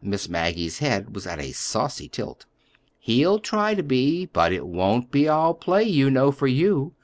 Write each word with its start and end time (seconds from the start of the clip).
Miss 0.00 0.26
Maggie's 0.26 0.78
head 0.78 1.14
was 1.14 1.26
at 1.26 1.38
a 1.38 1.52
saucy 1.52 2.08
tilt. 2.08 2.46
"He'll 2.98 3.38
try 3.38 3.74
to 3.74 3.82
be; 3.82 4.24
but—it 4.24 4.66
won't 4.66 5.10
be 5.10 5.28
all 5.28 5.52
play, 5.52 5.82
you 5.84 6.10
know, 6.10 6.32
for 6.32 6.46
you. 6.46 6.94